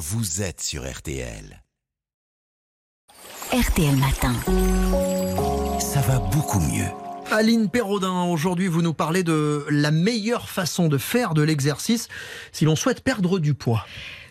[0.00, 1.62] vous êtes sur RTL.
[3.52, 4.32] RTL Matin.
[5.78, 6.88] Ça va beaucoup mieux.
[7.30, 12.08] Aline Perraudin, aujourd'hui vous nous parlez de la meilleure façon de faire de l'exercice
[12.50, 13.84] si l'on souhaite perdre du poids.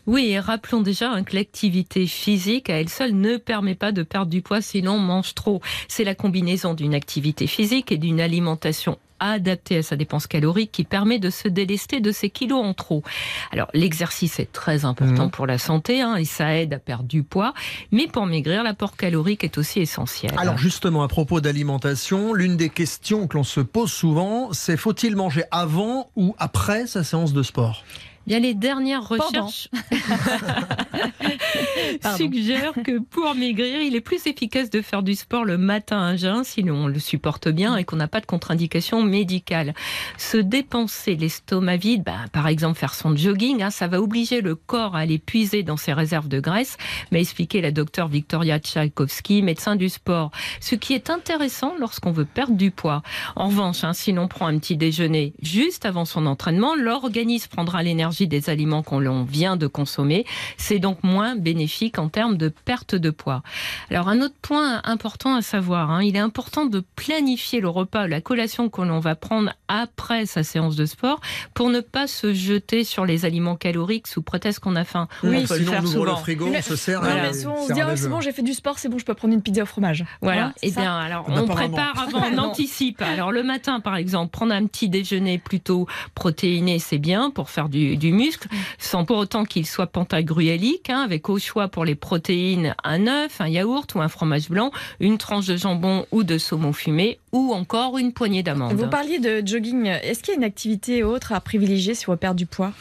[0.08, 4.02] Oui, et rappelons déjà hein, que l'activité physique à elle seule ne permet pas de
[4.02, 5.62] perdre du poids si l'on mange trop.
[5.88, 10.84] C'est la combinaison d'une activité physique et d'une alimentation adaptée à sa dépense calorique qui
[10.84, 13.04] permet de se délester de ses kilos en trop.
[13.52, 15.32] Alors l'exercice est très important Mhm.
[15.32, 17.54] pour la santé hein, et ça aide à perdre du poids,
[17.92, 20.32] mais pour maigrir, l'apport calorique est aussi essentiel.
[20.38, 25.16] Alors justement, à propos d'alimentation, l'une des questions que l'on se pose souvent, c'est faut-il
[25.16, 27.84] manger avant ou après sa séance de sport?
[28.28, 29.70] Bien, les dernières recherches
[32.18, 36.16] Suggèrent que pour maigrir, il est plus efficace de faire du sport le matin à
[36.16, 39.74] jeun si l'on le supporte bien et qu'on n'a pas de contre-indication médicale.
[40.18, 44.56] Se dépenser l'estomac vide, bah, par exemple faire son jogging, hein, ça va obliger le
[44.56, 46.78] corps à aller puiser dans ses réserves de graisse,
[47.12, 50.32] m'a expliqué la docteure Victoria Tchaïkovski, médecin du sport.
[50.60, 53.02] Ce qui est intéressant lorsqu'on veut perdre du poids.
[53.36, 57.84] En revanche, hein, si l'on prend un petit déjeuner juste avant son entraînement, l'organisme prendra
[57.84, 60.26] l'énergie des aliments qu'on vient de consommer.
[60.58, 63.44] C'est donc moins bénéfique en termes de perte de poids.
[63.90, 68.08] Alors un autre point important à savoir, hein, il est important de planifier le repas,
[68.08, 71.20] la collation que l'on va prendre après sa séance de sport
[71.54, 75.08] pour ne pas se jeter sur les aliments caloriques sous prétexte qu'on a faim.
[75.24, 76.16] Oui, on peut le sinon faire on ouvre le souvent.
[76.18, 77.02] frigo, on Mais- se sert.
[77.02, 78.04] Non, et mais c'est souvent, on se dit, ah, ravageux.
[78.04, 80.06] c'est bon, j'ai fait du sport, c'est bon, je peux prendre une pizza au fromage.
[80.22, 80.46] Voilà.
[80.48, 82.44] Hein, c'est Eh ça bien, alors on prépare avant, on Non.
[82.50, 83.02] anticipe.
[83.02, 87.70] Alors le matin, par exemple, prendre un petit déjeuner plutôt protéiné, c'est bien pour faire
[87.70, 91.96] du, du muscle, sans pour autant qu'il soit pantagruélique, hein, avec au choix pour les
[91.96, 96.38] protéines un œuf, un yaourt ou un fromage blanc, une tranche de jambon ou de
[96.38, 98.74] saumon fumé, ou encore une poignée d'amandes.
[98.74, 99.86] Vous parliez de jogging.
[99.88, 102.72] Est-ce qu'il y a une activité autre à privilégier si on perdre du poids?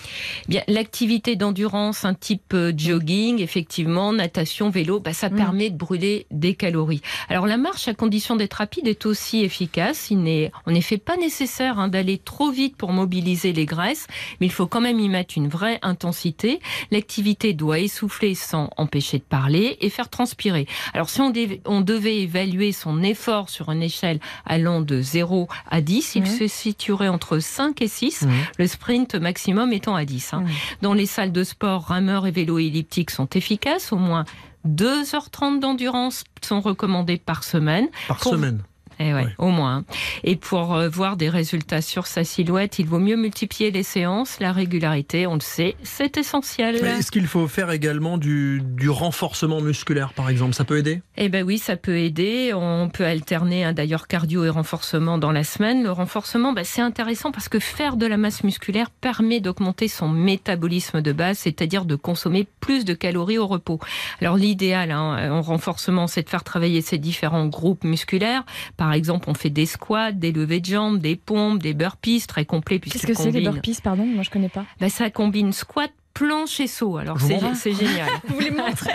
[0.48, 5.36] Bien, l'activité d'endurance, un type euh, jogging, effectivement, natation, vélo, bah, ça Mm.
[5.36, 7.02] permet de brûler des calories.
[7.28, 10.10] Alors la marche, à condition d'être rapide, est aussi efficace.
[10.10, 14.06] Il n'est en effet pas nécessaire hein, d'aller trop vite pour mobiliser les graisses,
[14.40, 16.60] mais il faut quand même y mettre une vraie intensité.
[16.90, 20.66] L'activité doit essouffler sans empêcher de parler et faire transpirer.
[20.94, 26.14] Alors si on devait évaluer son effort sur une échelle allant de 0 à 10,
[26.16, 26.26] il Mhm.
[26.26, 28.32] se situerait entre 5 et 6 Mhm.
[28.58, 30.32] le sprint maximum étant à 10.
[30.34, 30.40] hein.
[30.42, 30.48] Mhm.
[30.82, 33.92] Dans les salles de sport, rameurs et vélos elliptiques sont efficaces.
[33.92, 34.24] Au moins
[34.64, 37.88] 2h30 d'endurance sont recommandées par semaine.
[38.06, 38.62] Par Pour- semaine.
[39.00, 39.34] Eh ouais, Ouais.
[39.38, 39.78] au moins.
[39.78, 39.84] hein.
[40.24, 44.38] Et pour euh, voir des résultats sur sa silhouette, il vaut mieux multiplier les séances.
[44.40, 46.76] La régularité, on le sait, c'est essentiel.
[46.76, 50.54] Est-ce qu'il faut faire également du, du renforcement musculaire, par exemple?
[50.54, 51.00] Ça peut aider?
[51.16, 52.52] Eh ben oui, ça peut aider.
[52.54, 55.82] On peut alterner hein, d'ailleurs cardio et renforcement dans la semaine.
[55.82, 60.08] Le renforcement, bah, c'est intéressant parce que faire de la masse musculaire permet d'augmenter son
[60.08, 63.78] métabolisme de base, c'est-à-dire de consommer plus de calories au repos.
[64.20, 68.44] Alors l'idéal hein, en renforcement, c'est de faire travailler ces différents groupes musculaires.
[68.76, 72.44] Par exemple, on fait des squats, des levées de jambes, des pompes, des burpees, très
[72.44, 74.64] complets Qu'est-ce que c'est les burpees Pardon, moi je connais pas.
[74.80, 76.96] Bah, Ça combine squat, planche et saut.
[76.96, 78.08] Alors c'est c'est génial.
[78.26, 78.90] Vous les montrez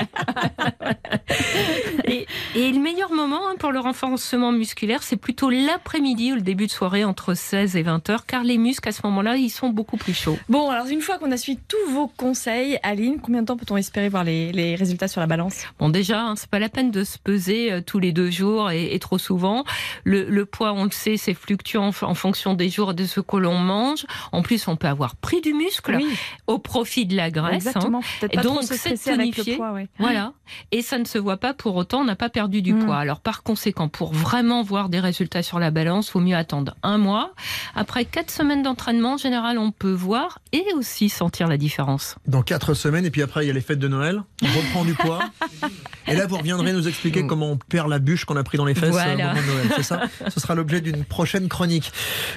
[2.06, 6.42] Et, et le meilleur moment hein, pour le renforcement musculaire, c'est plutôt l'après-midi ou le
[6.42, 9.50] début de soirée entre 16 et 20 heures, car les muscles à ce moment-là, ils
[9.50, 10.38] sont beaucoup plus chauds.
[10.50, 13.78] Bon, alors une fois qu'on a suivi tous vos conseils, Aline, combien de temps peut-on
[13.78, 15.64] espérer voir les, les résultats sur la balance?
[15.80, 18.70] Bon, déjà, hein, c'est pas la peine de se peser euh, tous les deux jours
[18.70, 19.64] et, et trop souvent.
[20.04, 23.06] Le, le poids, on le sait, c'est fluctuant en, en fonction des jours et de
[23.06, 24.06] ce que l'on mange.
[24.34, 26.08] En plus, on peut avoir pris du muscle Oui,
[26.48, 27.52] au profit de la graisse.
[27.54, 27.56] hein.
[27.56, 28.02] exactement.
[28.22, 29.56] Pas donc, c'est stresser avec le tonifié.
[29.58, 29.72] poids.
[29.74, 29.88] Ouais.
[30.00, 30.34] Voilà.
[30.72, 32.86] Et ça ne se voit pas pour autant, on n'a pas perdu du Mm.
[32.86, 32.98] poids.
[32.98, 36.98] Alors, par conséquent, pour vraiment voir des résultats sur la balance, vaut mieux attendre un
[36.98, 37.32] mois.
[37.76, 42.16] Après quatre semaines d'entraînement, en général, on peut voir et aussi sentir la différence.
[42.28, 44.24] Dans quatre semaines, et puis après, il y a les fêtes de Noël.
[44.44, 45.20] On reprend du poids.
[46.08, 48.66] Et là, vous reviendrez nous expliquer comment on perd la bûche qu'on a pris dans
[48.66, 49.14] les fesses euh, Voilà.
[49.14, 49.68] au moment de Noël.
[49.78, 50.02] C'est ça?
[50.28, 51.94] Ce sera l'objet d'une prochaine chronique.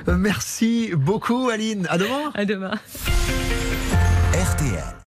[0.08, 1.86] Euh, Merci beaucoup, Aline.
[1.90, 2.30] À demain.
[2.34, 2.70] À demain.
[4.46, 5.05] RTL.